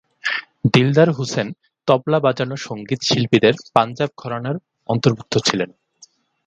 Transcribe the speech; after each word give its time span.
দিলদার 0.73 1.09
হুসেন 1.11 1.47
তবলা 1.87 2.19
বাজানো 2.19 2.55
সংগীত 2.67 2.99
শিল্পীদের 3.03 3.55
পাঞ্জাব 3.75 4.09
ঘরানার 4.17 4.55
অন্তর্ভুক্ত 4.89 5.33
ছিল। 5.47 5.59